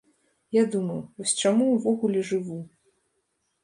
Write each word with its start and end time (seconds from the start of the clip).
Я 0.57 0.63
думаў, 0.77 1.03
вось 1.21 1.35
чаму 1.43 1.69
ўвогуле 1.75 2.19
жыву? 2.35 2.61